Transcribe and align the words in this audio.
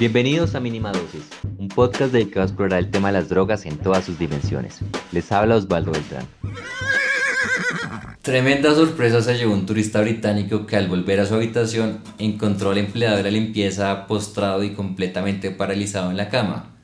Bienvenidos 0.00 0.54
a 0.54 0.60
Mínima 0.60 0.92
Dosis, 0.92 1.28
un 1.58 1.68
podcast 1.68 2.10
dedicado 2.10 2.40
a 2.40 2.44
explorar 2.46 2.78
el 2.78 2.90
tema 2.90 3.08
de 3.08 3.18
las 3.18 3.28
drogas 3.28 3.66
en 3.66 3.76
todas 3.76 4.02
sus 4.02 4.18
dimensiones. 4.18 4.78
Les 5.12 5.30
habla 5.30 5.56
Osvaldo 5.56 5.92
Beltrán. 5.92 6.26
Tremenda 8.22 8.74
sorpresa 8.74 9.20
se 9.20 9.36
llevó 9.36 9.52
un 9.52 9.66
turista 9.66 10.00
británico 10.00 10.64
que 10.64 10.76
al 10.76 10.88
volver 10.88 11.20
a 11.20 11.26
su 11.26 11.34
habitación 11.34 11.98
encontró 12.16 12.70
al 12.70 12.78
empleado 12.78 13.18
de 13.18 13.24
la 13.24 13.30
limpieza 13.30 14.06
postrado 14.06 14.64
y 14.64 14.70
completamente 14.70 15.50
paralizado 15.50 16.10
en 16.10 16.16
la 16.16 16.30
cama. 16.30 16.78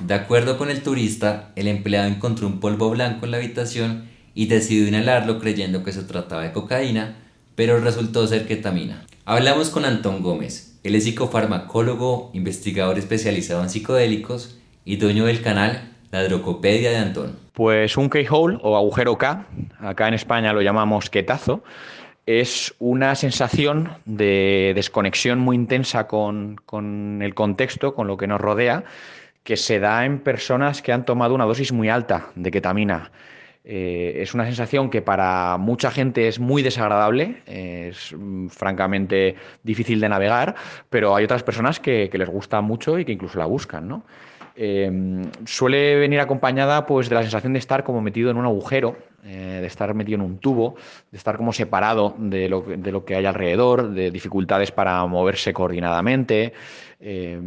De 0.00 0.14
acuerdo 0.14 0.58
con 0.58 0.68
el 0.68 0.82
turista, 0.82 1.52
el 1.54 1.68
empleado 1.68 2.08
encontró 2.08 2.48
un 2.48 2.58
polvo 2.58 2.90
blanco 2.90 3.26
en 3.26 3.30
la 3.30 3.36
habitación 3.36 4.08
y 4.34 4.46
decidió 4.46 4.88
inhalarlo 4.88 5.38
creyendo 5.38 5.84
que 5.84 5.92
se 5.92 6.02
trataba 6.02 6.42
de 6.42 6.50
cocaína, 6.50 7.16
pero 7.54 7.78
resultó 7.78 8.26
ser 8.26 8.44
ketamina. 8.48 9.06
Hablamos 9.24 9.70
con 9.70 9.84
Antón 9.84 10.20
Gómez, 10.20 10.75
él 10.86 10.94
es 10.94 11.04
psicofarmacólogo, 11.04 12.30
investigador 12.32 12.98
especializado 12.98 13.62
en 13.62 13.70
psicodélicos 13.70 14.58
y 14.84 14.96
dueño 14.96 15.26
del 15.26 15.42
canal 15.42 15.92
La 16.10 16.22
Drocopedia 16.22 16.90
de 16.90 16.98
Antón. 16.98 17.36
Pues 17.52 17.96
un 17.96 18.08
keyhole 18.08 18.58
o 18.62 18.76
agujero 18.76 19.18
K, 19.18 19.46
acá 19.80 20.08
en 20.08 20.14
España 20.14 20.52
lo 20.52 20.62
llamamos 20.62 21.10
quetazo, 21.10 21.64
es 22.26 22.74
una 22.78 23.14
sensación 23.14 23.90
de 24.04 24.72
desconexión 24.74 25.38
muy 25.38 25.56
intensa 25.56 26.06
con, 26.06 26.56
con 26.66 27.20
el 27.22 27.34
contexto, 27.34 27.94
con 27.94 28.06
lo 28.06 28.16
que 28.16 28.26
nos 28.26 28.40
rodea, 28.40 28.84
que 29.44 29.56
se 29.56 29.78
da 29.78 30.04
en 30.04 30.18
personas 30.18 30.82
que 30.82 30.92
han 30.92 31.04
tomado 31.04 31.34
una 31.34 31.44
dosis 31.44 31.72
muy 31.72 31.88
alta 31.88 32.28
de 32.34 32.50
ketamina. 32.50 33.10
Eh, 33.68 34.22
es 34.22 34.32
una 34.32 34.44
sensación 34.44 34.90
que 34.90 35.02
para 35.02 35.56
mucha 35.56 35.90
gente 35.90 36.28
es 36.28 36.38
muy 36.38 36.62
desagradable, 36.62 37.42
es 37.46 38.14
mm, 38.16 38.46
francamente 38.46 39.34
difícil 39.64 39.98
de 39.98 40.08
navegar, 40.08 40.54
pero 40.88 41.16
hay 41.16 41.24
otras 41.24 41.42
personas 41.42 41.80
que, 41.80 42.08
les 42.12 42.28
gusta 42.28 42.60
mucho 42.60 42.96
y 42.96 43.04
que 43.04 43.10
incluso 43.10 43.40
la 43.40 43.46
buscan. 43.46 43.88
¿no? 43.88 44.04
Eh, 44.56 44.90
suele 45.44 45.96
venir 45.96 46.20
acompañada 46.20 46.86
pues, 46.86 47.08
de 47.08 47.14
la 47.14 47.22
sensación 47.22 47.52
de 47.52 47.58
estar 47.58 47.84
como 47.84 48.00
metido 48.00 48.30
en 48.30 48.36
un 48.36 48.46
agujero, 48.46 48.96
eh, 49.24 49.58
de 49.60 49.66
estar 49.66 49.92
metido 49.92 50.16
en 50.16 50.22
un 50.22 50.38
tubo, 50.38 50.76
de 51.10 51.18
estar 51.18 51.36
como 51.36 51.52
separado 51.52 52.14
de 52.16 52.48
lo, 52.48 52.62
de 52.62 52.92
lo 52.92 53.04
que 53.04 53.16
hay 53.16 53.26
alrededor, 53.26 53.90
de 53.90 54.10
dificultades 54.10 54.70
para 54.70 55.04
moverse 55.06 55.52
coordinadamente. 55.52 56.52
Eh, 57.00 57.40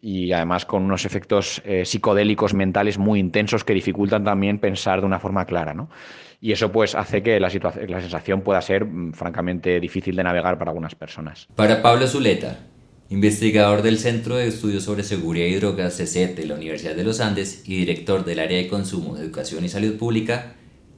y 0.00 0.32
además 0.32 0.64
con 0.64 0.82
unos 0.82 1.04
efectos 1.04 1.60
eh, 1.64 1.84
psicodélicos 1.84 2.54
mentales 2.54 2.98
muy 2.98 3.20
intensos 3.20 3.64
que 3.64 3.74
dificultan 3.74 4.24
también 4.24 4.58
pensar 4.58 5.00
de 5.00 5.06
una 5.06 5.18
forma 5.18 5.44
clara. 5.44 5.74
¿no? 5.74 5.90
Y 6.40 6.52
eso 6.52 6.70
pues 6.70 6.94
hace 6.94 7.22
que 7.22 7.40
la, 7.40 7.48
la 7.48 8.00
sensación 8.00 8.42
pueda 8.42 8.60
ser 8.60 8.84
mm, 8.84 9.12
francamente 9.12 9.80
difícil 9.80 10.14
de 10.16 10.22
navegar 10.22 10.56
para 10.56 10.70
algunas 10.70 10.94
personas. 10.94 11.48
Para 11.56 11.82
Pablo 11.82 12.06
Zuleta, 12.06 12.58
investigador 13.10 13.82
del 13.82 13.98
Centro 13.98 14.36
de 14.36 14.48
Estudios 14.48 14.84
sobre 14.84 15.02
Seguridad 15.02 15.46
y 15.46 15.54
Drogas 15.54 15.96
CECET 15.96 16.36
de 16.36 16.46
la 16.46 16.54
Universidad 16.54 16.94
de 16.94 17.04
los 17.04 17.20
Andes 17.20 17.62
y 17.66 17.76
director 17.76 18.24
del 18.24 18.38
área 18.38 18.58
de 18.58 18.68
consumo, 18.68 19.16
educación 19.16 19.64
y 19.64 19.68
salud 19.68 19.96
pública, 19.96 20.54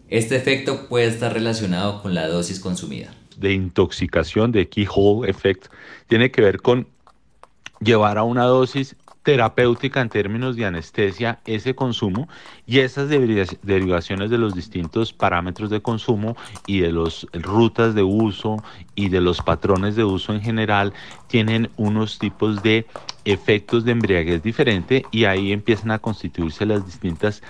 este 0.08 0.36
efecto 0.36 0.88
puede 0.88 1.06
estar 1.06 1.32
relacionado 1.32 2.00
con 2.02 2.14
la 2.14 2.28
dosis 2.28 2.60
consumida. 2.60 3.12
De 3.36 3.52
intoxicación, 3.52 4.52
de 4.52 4.68
keyhole 4.68 5.28
effect, 5.28 5.66
tiene 6.06 6.30
que 6.30 6.42
ver 6.42 6.62
con 6.62 6.86
llevar 7.80 8.18
a 8.18 8.22
una 8.22 8.44
dosis 8.44 8.96
terapéutica 9.26 10.00
en 10.00 10.08
términos 10.08 10.54
de 10.54 10.66
anestesia 10.66 11.40
ese 11.46 11.74
consumo 11.74 12.28
y 12.64 12.78
esas 12.78 13.08
derivaciones 13.08 14.30
de 14.30 14.38
los 14.38 14.54
distintos 14.54 15.12
parámetros 15.12 15.68
de 15.68 15.82
consumo 15.82 16.36
y 16.64 16.78
de 16.78 16.92
las 16.92 17.26
rutas 17.32 17.96
de 17.96 18.04
uso 18.04 18.62
y 18.94 19.08
de 19.08 19.20
los 19.20 19.42
patrones 19.42 19.96
de 19.96 20.04
uso 20.04 20.32
en 20.32 20.42
general 20.42 20.92
tienen 21.26 21.70
unos 21.76 22.20
tipos 22.20 22.62
de 22.62 22.86
efectos 23.24 23.84
de 23.84 23.90
embriaguez 23.90 24.44
diferente 24.44 25.04
y 25.10 25.24
ahí 25.24 25.50
empiezan 25.50 25.90
a 25.90 25.98
constituirse 25.98 26.64
las 26.64 26.86
distintas 26.86 27.42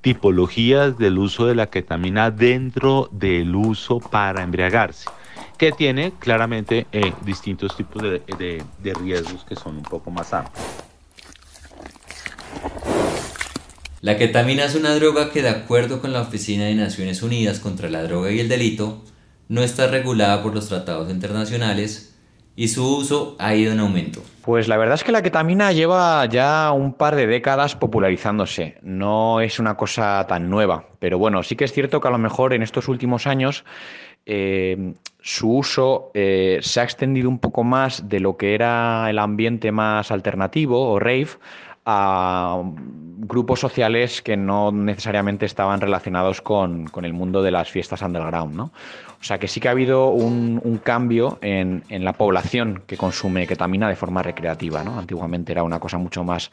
tipologías 0.00 0.98
del 0.98 1.18
uso 1.18 1.46
de 1.46 1.54
la 1.54 1.68
ketamina 1.68 2.32
dentro 2.32 3.08
del 3.12 3.54
uso 3.54 4.00
para 4.00 4.42
embriagarse 4.42 5.08
que 5.56 5.70
tiene 5.70 6.14
claramente 6.18 6.88
eh, 6.90 7.12
distintos 7.24 7.76
tipos 7.76 8.02
de, 8.02 8.64
riesgos 8.82 9.44
que 9.44 9.54
son 9.54 9.76
un 9.76 9.84
poco 9.84 10.10
más 10.10 10.32
amplios. 10.32 10.81
La 14.02 14.16
ketamina 14.16 14.64
es 14.64 14.74
una 14.74 14.96
droga 14.96 15.30
que 15.30 15.42
de 15.42 15.48
acuerdo 15.48 16.00
con 16.00 16.12
la 16.12 16.22
Oficina 16.22 16.64
de 16.64 16.74
Naciones 16.74 17.22
Unidas 17.22 17.60
contra 17.60 17.88
la 17.88 18.02
Droga 18.02 18.32
y 18.32 18.40
el 18.40 18.48
Delito 18.48 19.00
no 19.48 19.62
está 19.62 19.86
regulada 19.86 20.42
por 20.42 20.56
los 20.56 20.68
tratados 20.68 21.08
internacionales 21.08 22.18
y 22.56 22.66
su 22.66 22.96
uso 22.96 23.36
ha 23.38 23.54
ido 23.54 23.72
en 23.72 23.78
aumento. 23.78 24.20
Pues 24.44 24.66
la 24.66 24.76
verdad 24.76 24.96
es 24.96 25.04
que 25.04 25.12
la 25.12 25.22
ketamina 25.22 25.70
lleva 25.70 26.26
ya 26.26 26.72
un 26.72 26.94
par 26.94 27.14
de 27.14 27.28
décadas 27.28 27.76
popularizándose. 27.76 28.76
No 28.82 29.40
es 29.40 29.60
una 29.60 29.76
cosa 29.76 30.26
tan 30.28 30.50
nueva, 30.50 30.84
pero 30.98 31.16
bueno, 31.18 31.44
sí 31.44 31.54
que 31.54 31.64
es 31.64 31.72
cierto 31.72 32.00
que 32.00 32.08
a 32.08 32.10
lo 32.10 32.18
mejor 32.18 32.54
en 32.54 32.62
estos 32.64 32.88
últimos 32.88 33.28
años 33.28 33.64
eh, 34.26 34.94
su 35.20 35.58
uso 35.58 36.10
eh, 36.14 36.58
se 36.60 36.80
ha 36.80 36.82
extendido 36.82 37.28
un 37.28 37.38
poco 37.38 37.62
más 37.62 38.08
de 38.08 38.18
lo 38.18 38.36
que 38.36 38.56
era 38.56 39.08
el 39.08 39.20
ambiente 39.20 39.70
más 39.70 40.10
alternativo 40.10 40.90
o 40.90 40.98
rave 40.98 41.28
a 41.84 42.62
grupos 43.24 43.60
sociales 43.60 44.20
que 44.20 44.36
no 44.36 44.72
necesariamente 44.72 45.46
estaban 45.46 45.80
relacionados 45.80 46.40
con, 46.40 46.90
el 47.02 47.12
mundo 47.12 47.42
de 47.42 47.50
las 47.50 47.70
fiestas 47.70 48.02
underground. 48.02 48.54
¿no? 48.54 48.64
O 49.20 49.24
sea 49.24 49.38
que 49.38 49.46
sí 49.48 49.60
que 49.60 49.68
ha 49.68 49.70
habido 49.70 50.08
un, 50.08 50.80
cambio 50.82 51.38
en, 51.40 51.82
la 51.88 52.12
población 52.12 52.82
que 52.86 52.96
consume 52.96 53.46
ketamina 53.46 53.88
de 53.88 53.96
forma 53.96 54.22
recreativa. 54.22 54.82
¿no? 54.82 54.98
Antiguamente 54.98 55.52
era 55.52 55.62
una 55.62 55.78
cosa 55.78 55.98
mucho 55.98 56.24
más 56.24 56.50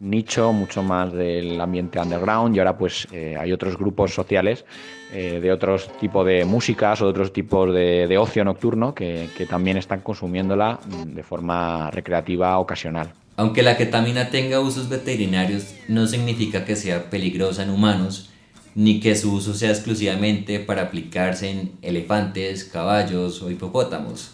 nicho, 0.00 0.52
mucho 0.52 0.82
más 0.82 1.12
del 1.12 1.60
ambiente 1.60 1.98
underground 1.98 2.54
y 2.54 2.58
ahora 2.58 2.76
pues 2.76 3.08
eh, 3.12 3.34
hay 3.38 3.52
otros 3.52 3.78
grupos 3.78 4.12
sociales 4.12 4.66
eh, 5.12 5.40
de 5.40 5.52
otros 5.52 5.90
tipos 5.98 6.26
de 6.26 6.44
músicas 6.44 7.00
o 7.00 7.04
de 7.06 7.10
otros 7.10 7.32
tipos 7.32 7.72
de, 7.72 8.16
ocio 8.18 8.44
nocturno 8.44 8.94
que, 8.94 9.28
que 9.36 9.46
también 9.46 9.76
están 9.76 10.00
consumiéndola 10.00 10.80
de 11.06 11.22
forma 11.22 11.90
recreativa 11.90 12.58
ocasional. 12.58 13.12
Aunque 13.36 13.62
la 13.62 13.76
ketamina 13.76 14.30
tenga 14.30 14.60
usos 14.60 14.88
veterinarios, 14.88 15.64
no 15.88 16.06
significa 16.06 16.64
que 16.64 16.74
sea 16.74 17.10
peligrosa 17.10 17.62
en 17.62 17.70
humanos, 17.70 18.30
ni 18.74 18.98
que 19.00 19.14
su 19.14 19.32
uso 19.32 19.54
sea 19.54 19.70
exclusivamente 19.70 20.58
para 20.58 20.82
aplicarse 20.82 21.50
en 21.50 21.72
elefantes, 21.82 22.64
caballos 22.64 23.42
o 23.42 23.50
hipopótamos. 23.50 24.32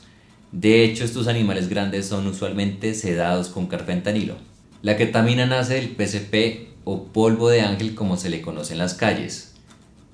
De 0.52 0.84
hecho, 0.84 1.04
estos 1.04 1.26
animales 1.26 1.68
grandes 1.68 2.06
son 2.06 2.26
usualmente 2.28 2.94
sedados 2.94 3.48
con 3.48 3.66
carfentanilo. 3.66 4.36
La 4.82 4.96
ketamina 4.96 5.46
nace 5.46 5.74
del 5.74 5.90
PCP 5.90 6.68
o 6.84 7.04
polvo 7.04 7.48
de 7.48 7.62
ángel 7.62 7.94
como 7.94 8.16
se 8.16 8.30
le 8.30 8.40
conoce 8.42 8.74
en 8.74 8.78
las 8.78 8.94
calles, 8.94 9.54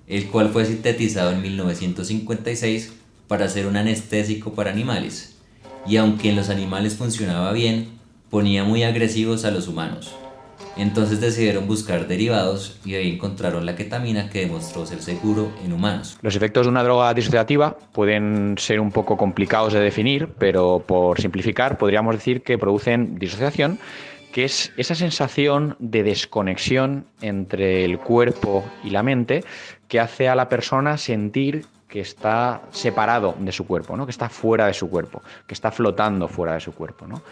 el 0.07 0.27
cual 0.27 0.51
fue 0.51 0.65
sintetizado 0.65 1.33
en 1.33 1.43
1956 1.43 2.93
para 3.27 3.49
ser 3.49 3.67
un 3.67 3.77
anestésico 3.77 4.55
para 4.55 4.71
animales, 4.71 5.37
y 5.87 5.97
aunque 5.97 6.31
en 6.31 6.37
los 6.37 6.49
animales 6.49 6.97
funcionaba 6.97 7.53
bien, 7.53 7.98
ponía 8.31 8.65
muy 8.65 8.83
agresivos 8.83 9.45
a 9.45 9.51
los 9.51 9.69
humanos. 9.69 10.15
Entonces 10.77 11.21
decidieron 11.21 11.67
buscar 11.67 12.07
derivados 12.07 12.79
y 12.85 12.95
ahí 12.95 13.15
encontraron 13.15 13.67
la 13.67 13.75
ketamina 13.75 14.31
que 14.31 14.41
demostró 14.41 14.87
ser 14.87 15.03
seguro 15.03 15.51
en 15.65 15.73
humanos. 15.73 16.17
Los 16.23 16.37
efectos 16.37 16.67
de 16.67 16.71
una 16.71 16.85
droga 16.85 17.13
disociativa 17.15 17.77
pueden 17.93 18.55
ser 18.59 18.79
un 18.79 18.93
poco 18.93 19.17
complicados 19.17 19.73
de 19.73 19.81
definir, 19.81 20.29
pero 20.39 20.83
por 20.87 21.21
simplificar 21.21 21.79
podríamos 21.79 22.15
decir 22.15 22.43
que 22.43 22.59
producen 22.59 23.19
disociación 23.19 23.79
que 24.33 24.45
es 24.45 24.73
esa 24.77 24.95
sensación 24.95 25.75
de 25.79 26.03
desconexión 26.03 27.07
entre 27.23 27.85
el 27.85 27.99
cuerpo 27.99 28.65
y 28.85 28.91
la 28.91 29.03
mente 29.03 29.43
que 29.89 29.99
hace 29.99 30.29
a 30.29 30.37
la 30.37 30.49
persona 30.49 30.97
sentir 30.97 31.67
que 31.89 32.01
está 32.01 32.61
separado 32.71 33.35
de 33.39 33.51
su 33.51 33.67
cuerpo, 33.67 33.97
¿no? 33.97 34.05
que 34.05 34.11
está 34.11 34.29
fuera 34.29 34.67
de 34.67 34.75
su 34.75 34.91
cuerpo, 34.91 35.23
que 35.47 35.55
está 35.55 35.73
flotando 35.73 36.29
fuera 36.29 36.53
de 36.53 36.61
su 36.61 36.73
cuerpo. 36.73 37.07
¿no? 37.07 37.23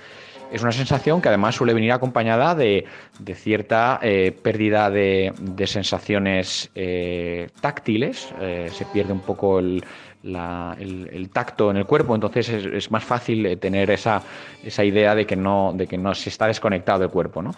Es 0.52 0.62
una 0.62 0.72
sensación 0.72 1.20
que 1.20 1.28
además 1.28 1.56
suele 1.56 1.74
venir 1.74 1.92
acompañada 1.92 2.54
de, 2.54 2.86
cierta 3.34 3.98
eh, 4.02 4.32
pérdida 4.42 4.90
de, 4.90 5.32
sensaciones 5.66 6.70
eh, 6.74 7.48
táctiles, 7.60 8.32
eh, 8.40 8.68
se 8.72 8.84
pierde 8.86 9.12
un 9.12 9.20
poco 9.20 9.58
el, 9.58 9.84
el, 10.22 11.30
tacto 11.32 11.70
en 11.70 11.78
el 11.78 11.86
cuerpo, 11.86 12.14
entonces 12.14 12.48
es, 12.48 12.90
más 12.90 13.04
fácil 13.04 13.58
tener 13.58 13.90
esa, 13.90 14.22
esa, 14.64 14.84
idea 14.84 15.14
de 15.14 15.26
que, 15.26 15.36
no, 15.36 15.72
de 15.74 15.86
que 15.86 15.98
no 15.98 16.14
se 16.14 16.28
está 16.28 16.46
desconectado 16.46 17.00
del 17.00 17.10
cuerpo. 17.10 17.42
¿no? 17.42 17.50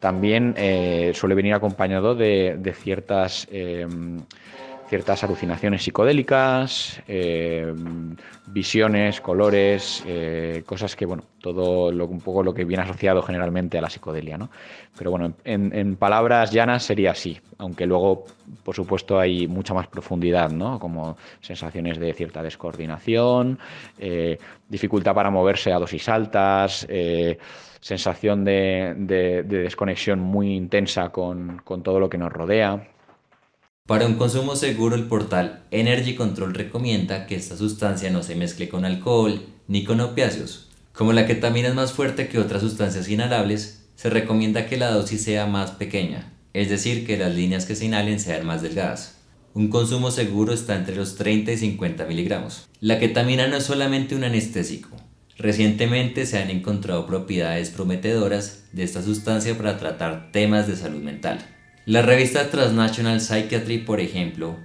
También 0.00 0.54
suele 1.14 1.34
venir 1.36 1.54
acompañado 1.54 2.14
de, 2.16 2.74
ciertas, 2.76 3.46
em, 3.52 4.20
ciertas 4.92 5.24
alucinaciones 5.24 5.84
psicodélicas, 5.84 7.00
eh, 7.08 7.72
visiones, 8.48 9.22
colores, 9.22 10.04
eh, 10.06 10.64
cosas 10.66 10.94
que, 10.96 11.06
bueno, 11.06 11.24
todo 11.40 11.90
lo, 11.90 12.06
un 12.06 12.20
poco 12.20 12.42
lo 12.42 12.52
que 12.52 12.66
viene 12.66 12.82
asociado 12.82 13.22
generalmente 13.22 13.78
a 13.78 13.80
la 13.80 13.88
psicodelia, 13.88 14.36
¿no? 14.36 14.50
Pero 14.98 15.10
bueno, 15.10 15.32
en, 15.44 15.96
palabras 15.96 16.52
llanas 16.52 16.82
sería 16.82 17.12
así, 17.12 17.40
aunque 17.56 17.86
luego, 17.86 18.26
por 18.62 18.74
supuesto, 18.74 19.18
hay 19.18 19.48
mucha 19.48 19.72
más 19.72 19.86
profundidad, 19.86 20.50
¿no? 20.50 20.78
Como 20.78 21.16
sensaciones 21.40 21.98
de 21.98 22.12
cierta 22.12 22.42
descoordinación, 22.42 23.58
eh, 23.98 24.36
dificultad 24.68 25.14
para 25.14 25.30
moverse 25.30 25.72
a 25.72 25.78
dosis 25.78 26.06
altas, 26.10 26.86
sensación 27.80 28.44
de, 28.44 29.42
desconexión 29.46 30.20
muy 30.20 30.54
intensa 30.54 31.08
con, 31.08 31.62
con 31.64 31.82
todo 31.82 31.98
lo 31.98 32.10
que 32.10 32.18
nos 32.18 32.30
rodea. 32.30 32.88
Para 33.92 34.06
un 34.06 34.14
consumo 34.14 34.56
seguro, 34.56 34.96
el 34.96 35.04
portal 35.04 35.64
Energy 35.70 36.14
Control 36.14 36.54
recomienda 36.54 37.26
que 37.26 37.34
esta 37.34 37.58
sustancia 37.58 38.08
no 38.08 38.22
se 38.22 38.36
mezcle 38.36 38.70
con 38.70 38.86
alcohol 38.86 39.44
ni 39.68 39.84
con 39.84 40.00
opiáceos. 40.00 40.70
Como 40.94 41.12
la 41.12 41.26
ketamina 41.26 41.68
es 41.68 41.74
más 41.74 41.92
fuerte 41.92 42.26
que 42.28 42.38
otras 42.38 42.62
sustancias 42.62 43.10
inhalables, 43.10 43.84
se 43.94 44.08
recomienda 44.08 44.64
que 44.64 44.78
la 44.78 44.90
dosis 44.90 45.22
sea 45.22 45.44
más 45.44 45.72
pequeña, 45.72 46.32
es 46.54 46.70
decir, 46.70 47.06
que 47.06 47.18
las 47.18 47.34
líneas 47.34 47.66
que 47.66 47.76
se 47.76 47.84
inhalen 47.84 48.18
sean 48.18 48.46
más 48.46 48.62
delgadas. 48.62 49.18
Un 49.52 49.68
consumo 49.68 50.10
seguro 50.10 50.54
está 50.54 50.74
entre 50.74 50.96
los 50.96 51.16
30 51.16 51.52
y 51.52 51.58
50 51.58 52.06
miligramos. 52.06 52.66
La 52.80 52.98
ketamina 52.98 53.46
no 53.46 53.58
es 53.58 53.64
solamente 53.64 54.14
un 54.14 54.24
anestésico. 54.24 54.88
Recientemente 55.36 56.24
se 56.24 56.38
han 56.38 56.48
encontrado 56.48 57.06
propiedades 57.06 57.68
prometedoras 57.68 58.64
de 58.72 58.84
esta 58.84 59.02
sustancia 59.02 59.54
para 59.58 59.76
tratar 59.76 60.32
temas 60.32 60.66
de 60.66 60.76
salud 60.76 61.02
mental. 61.02 61.44
La 61.84 62.00
revista 62.00 62.48
Transnational 62.48 63.20
Psychiatry, 63.20 63.78
por 63.78 63.98
ejemplo, 63.98 64.56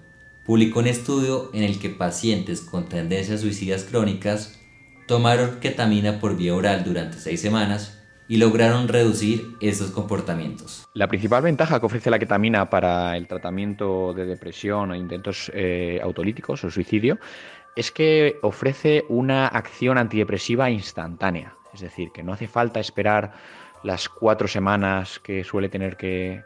publicó 0.46 0.81
un 0.81 0.86
estudio 0.86 1.50
en 1.52 1.64
el 1.64 1.80
que 1.80 1.90
pacientes 1.90 2.62
con 2.62 2.88
tendencias 2.88 3.42
suicidas 3.42 3.86
crónicas 3.86 4.62
tomaron 5.08 5.60
ketamina 5.60 6.19
por 6.19 6.38
vía 6.38 6.54
oral 6.54 6.84
durante 6.84 7.18
seis 7.18 7.42
semanas 7.42 8.06
y 8.28 8.38
lograron 8.38 8.88
reducir 8.88 9.56
estos 9.62 9.90
comportamientos. 9.90 10.86
La 10.94 11.08
principal 11.08 11.42
ventaja 11.42 11.80
que 11.80 11.88
ofrece 11.88 12.12
la 12.12 12.19
ketamina 12.19 12.69
para 12.69 13.18
el 13.18 13.28
tratamiento 13.28 14.14
de 14.14 14.28
depresión 14.28 14.92
o 14.92 14.96
intentos 14.96 15.52
eh, 15.56 16.00
autolíticos 16.04 16.64
o 16.66 16.69
suicidio 16.69 17.18
es 17.75 17.92
que 17.92 18.36
ofrece 18.44 19.06
una 19.10 19.48
acción 19.48 19.98
antidepresiva 19.98 20.69
instantánea. 20.69 21.56
Es 21.74 21.81
decir, 21.81 22.12
que 22.12 22.22
no 22.22 22.34
hace 22.34 22.48
falta 22.48 22.80
esperar 22.80 23.34
las 23.83 24.09
cuatro 24.09 24.47
semanas 24.47 25.19
que 25.19 25.44
suele 25.44 25.69
tener 25.69 25.97
que, 25.97 26.44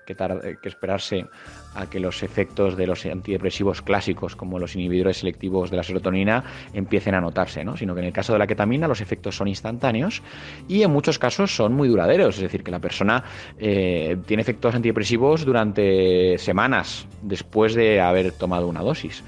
esperarse 0.64 1.26
a 1.74 1.90
que 1.90 2.00
los 2.00 2.24
efectos 2.24 2.76
de 2.76 2.88
los 2.88 3.06
antidepresivos 3.06 3.82
clásicos, 3.82 4.36
como 4.36 4.60
los 4.60 4.76
inhibidores 4.76 5.18
selectivos 5.18 5.72
de 5.72 5.78
la 5.78 5.84
serotonina, 5.84 6.44
empiecen 6.74 7.16
a 7.16 7.22
notarse, 7.22 7.64
¿no? 7.64 7.78
sino 7.78 7.94
que 7.94 8.02
en 8.02 8.08
el 8.08 8.14
caso 8.14 8.34
de 8.34 8.40
la 8.40 8.48
ketamina 8.48 8.88
los 8.88 9.02
efectos 9.02 9.36
son 9.38 9.48
instantáneos 9.48 10.22
y 10.68 10.84
en 10.84 10.92
muchos 10.92 11.18
casos 11.18 11.56
son 11.56 11.74
muy 11.74 11.88
duraderos, 11.88 12.36
es 12.36 12.42
decir, 12.42 12.64
que 12.64 12.72
la 12.72 12.80
persona 12.80 13.24
eh, 13.58 14.18
tiene 14.26 14.42
efectos 14.42 14.76
antidepresivos 14.76 15.46
durante 15.46 16.38
semanas 16.38 17.08
después 17.22 17.74
de 17.74 18.02
haber 18.02 18.34
tomado 18.34 18.68
una 18.68 18.82
dosis. 18.82 19.24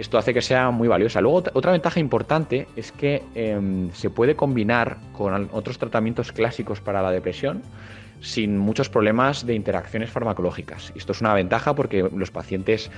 Esto 0.00 0.16
hace 0.16 0.32
que 0.32 0.40
sea 0.40 0.70
muy 0.70 0.88
valiosa. 0.88 1.20
Luego, 1.20 1.42
otra 1.52 1.72
ventaja 1.72 2.00
importante 2.00 2.66
es 2.74 2.90
que 2.90 3.22
em, 3.34 3.92
se 3.92 4.08
puede 4.08 4.34
combinar 4.34 4.96
con 5.12 5.50
otros 5.52 5.76
tratamientos 5.76 6.32
clásicos 6.32 6.80
para 6.80 7.02
la 7.02 7.10
depresión 7.10 7.60
sin 8.22 8.56
muchos 8.56 8.88
problemas 8.88 9.44
de 9.44 9.54
interacciones 9.54 10.08
farmacológicas. 10.08 10.90
Esto 10.96 11.12
es 11.12 11.20
una 11.20 11.34
ventaja 11.34 11.74
porque 11.74 12.08
los 12.16 12.30
pacientes 12.30 12.90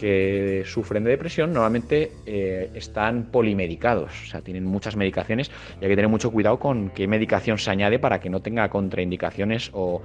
que 0.00 0.64
sufren 0.66 1.04
de 1.04 1.10
depresión 1.10 1.52
normalmente 1.52 2.10
eh, 2.26 2.70
están 2.74 3.30
polimedicados, 3.30 4.10
o 4.24 4.26
sea, 4.26 4.40
tienen 4.40 4.64
muchas 4.64 4.96
medicaciones 4.96 5.52
y 5.80 5.84
hay 5.84 5.90
que 5.90 5.96
tener 5.96 6.08
mucho 6.08 6.32
cuidado 6.32 6.58
con 6.58 6.90
qué 6.90 7.06
medicación 7.06 7.58
se 7.58 7.70
añade 7.70 8.00
para 8.00 8.18
que 8.20 8.30
no 8.30 8.40
tenga 8.40 8.68
contraindicaciones 8.68 9.70
o, 9.74 10.02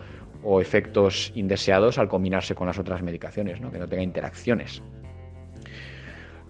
efectos 0.59 1.31
indeseados 1.35 1.97
al 1.97 2.09
combinarse 2.09 2.53
con 2.53 2.67
las 2.67 2.77
otras 2.77 3.01
medicaciones, 3.01 3.59
que 3.59 3.79
no 3.79 3.87
tenga 3.87 4.03
interacciones. 4.03 4.83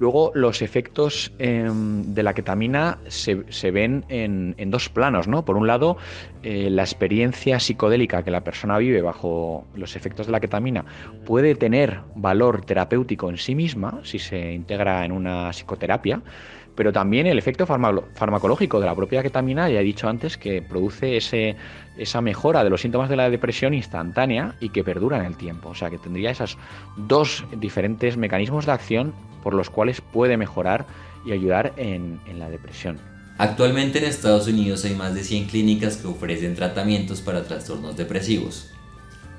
Luego, 0.04 0.34
los 0.36 0.62
efectos 0.62 1.32
em, 1.40 2.14
de 2.14 2.24
la 2.24 2.34
ketamina 2.34 2.98
se, 3.08 3.72
ven 3.72 4.04
en, 4.10 4.70
dos 4.70 4.90
planos, 4.90 5.30
¿no? 5.30 5.46
Por 5.46 5.56
un 5.56 5.66
lado, 5.66 5.96
eh, 6.44 6.70
la 6.70 6.82
experiencia 6.82 7.58
psicodélica 7.62 8.22
que 8.22 8.30
la 8.30 8.44
persona 8.44 8.78
vive 8.80 9.02
bajo 9.02 9.66
los 9.76 9.96
efectos 9.96 10.26
de 10.26 10.34
la 10.34 10.42
ketamina 10.42 10.84
puede 11.26 11.56
tener 11.56 12.02
valor 12.16 12.66
terapéutico 12.66 13.30
en 13.30 13.38
sí 13.38 13.56
misma 13.56 14.02
si 14.04 14.20
se 14.20 14.52
integra 14.52 15.06
en 15.06 15.14
una 15.14 15.52
psicoterapia, 15.52 16.22
pero 16.76 16.92
también 16.92 17.28
el 17.28 17.38
efecto 17.38 17.66
farmacológico 17.68 18.80
de 18.80 18.86
la 18.86 18.96
propia 18.96 19.22
ketamina, 19.22 19.70
ya 19.70 19.80
he 19.80 19.84
dicho 19.84 20.08
antes, 20.10 20.38
que 20.38 20.62
produce 20.62 21.18
esa 21.18 22.22
mejora 22.22 22.64
de 22.64 22.70
los 22.70 22.82
síntomas 22.82 23.10
de 23.10 23.16
la 23.16 23.30
depresión 23.30 23.74
instantánea 23.74 24.56
y 24.60 24.70
que 24.70 24.84
perdura 24.84 25.18
en 25.18 25.26
el 25.26 25.38
tiempo. 25.38 25.70
O 25.70 25.76
sea, 25.76 25.90
que 25.90 25.98
tendría 25.98 26.32
esos 26.32 26.58
dos 26.98 27.46
diferentes 27.58 28.18
mecanismos 28.18 28.66
de 28.66 28.72
acción 28.72 29.14
por 29.44 29.54
los 29.54 29.70
cuales 29.70 30.02
puede 30.02 30.38
mejorar 30.38 30.86
y 31.26 31.32
ayudar 31.32 31.74
en, 31.78 32.20
en 32.28 32.40
la 32.40 32.50
depresión. 32.50 33.00
Actualmente 33.38 34.00
en 34.00 34.06
Estados 34.06 34.48
Unidos 34.48 34.86
hay 34.86 34.96
más 34.96 35.14
de 35.14 35.24
100 35.24 35.46
clínicas 35.46 35.98
que 35.98 36.08
ofrecen 36.08 36.56
tratamientos 36.56 37.22
para 37.22 37.44
trastornos 37.44 37.98
depresivos. 37.98 38.72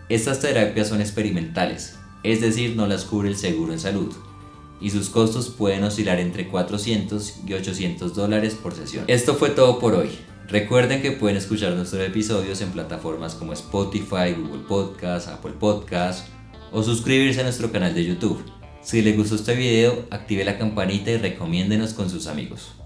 Estas 0.09 0.41
terapias 0.41 0.89
son 0.89 1.01
experimentales, 1.01 1.99
es 2.23 2.41
decir, 2.41 2.77
no 2.77 2.87
las 2.87 3.05
cubre 3.05 3.29
el 3.29 3.37
seguro 3.37 3.73
en 3.73 3.79
salud 3.79 4.15
y 4.81 4.91
sus 4.91 5.09
costos 5.09 5.49
pueden 5.49 5.85
oscilar 5.85 6.21
entre 6.21 6.49
400 6.49 7.41
y 7.47 7.55
800 7.55 8.15
dólares 8.15 8.55
por 8.55 8.75
sesión. 8.75 9.05
Esto 9.09 9.35
fue 9.35 9.51
todo 9.51 9.79
por 9.79 9.95
hoy. 9.95 10.11
Recuerden 10.49 11.01
que 11.01 11.13
pueden 11.13 11.39
escuchar 11.39 11.73
nuestros 11.73 12.03
episodios 12.07 12.61
en 12.61 12.71
plataformas 12.71 13.35
como 13.35 13.53
Spotify, 13.55 14.35
Google 14.37 14.65
Podcast, 14.69 15.29
Apple 15.29 15.55
Podcast 15.59 16.29
o 16.71 16.83
suscribirse 16.83 17.41
a 17.41 17.45
nuestro 17.45 17.73
canal 17.73 17.95
de 17.95 18.05
YouTube. 18.05 18.45
Si 18.83 19.01
les 19.01 19.17
gustó 19.17 19.37
este 19.37 19.55
video, 19.55 20.07
active 20.11 20.45
la 20.45 20.59
campanita 20.59 21.11
y 21.11 21.17
recomiéndenos 21.17 21.95
con 21.95 22.11
sus 22.11 22.27
amigos. 22.27 22.84